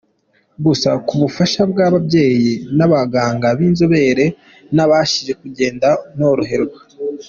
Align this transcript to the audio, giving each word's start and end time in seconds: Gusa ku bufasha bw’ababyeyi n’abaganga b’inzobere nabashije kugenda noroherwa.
Gusa 0.65 0.89
ku 1.05 1.13
bufasha 1.21 1.61
bw’ababyeyi 1.71 2.53
n’abaganga 2.77 3.47
b’inzobere 3.57 4.25
nabashije 4.75 5.33
kugenda 5.41 5.87
noroherwa. 6.17 6.79